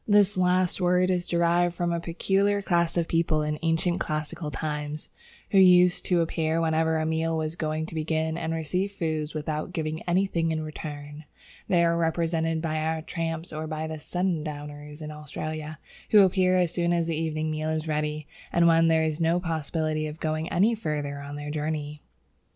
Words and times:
This 0.07 0.35
last 0.35 0.81
word 0.81 1.11
is 1.11 1.27
derived 1.27 1.75
from 1.75 1.91
a 1.93 1.99
peculiar 1.99 2.63
class 2.63 2.97
of 2.97 3.07
people 3.07 3.43
in 3.43 3.59
ancient 3.61 3.99
classical 3.99 4.49
times, 4.49 5.09
who 5.51 5.59
used 5.59 6.05
to 6.07 6.21
appear 6.21 6.59
whenever 6.59 6.97
a 6.97 7.05
meal 7.05 7.37
was 7.37 7.55
going 7.55 7.85
to 7.85 7.93
begin, 7.93 8.35
and 8.35 8.51
received 8.51 8.95
food 8.95 9.31
without 9.35 9.73
giving 9.73 10.01
anything 10.07 10.51
in 10.51 10.63
return. 10.63 11.25
They 11.67 11.85
are 11.85 11.95
represented 11.95 12.63
by 12.63 12.79
our 12.79 13.03
tramps 13.03 13.53
or 13.53 13.67
by 13.67 13.85
the 13.85 13.99
"sundowners" 13.99 15.03
in 15.03 15.11
Australia, 15.11 15.77
who 16.09 16.21
appear 16.21 16.57
as 16.57 16.71
soon 16.71 16.93
as 16.93 17.05
the 17.05 17.15
evening 17.15 17.51
meal 17.51 17.69
is 17.69 17.87
ready 17.87 18.25
and 18.51 18.67
when 18.67 18.87
there 18.87 19.03
is 19.03 19.21
no 19.21 19.39
possibility 19.39 20.07
of 20.07 20.19
going 20.19 20.49
any 20.49 20.73
further 20.73 21.19
on 21.19 21.35
their 21.35 21.51
journey. 21.51 22.01